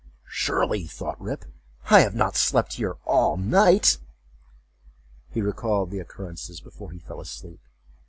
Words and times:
"Surely," 0.27 0.87
thought 0.87 1.21
Rip, 1.21 1.45
"I 1.91 1.99
have 1.99 2.15
not 2.15 2.35
slept 2.35 2.73
here 2.73 2.97
all 3.05 3.37
night." 3.37 3.99
He 5.29 5.43
recalled 5.43 5.91
the 5.91 5.99
occurrences 5.99 6.59
before 6.59 6.89
he 6.89 6.97
fell 6.97 7.21
asleep. 7.21 7.61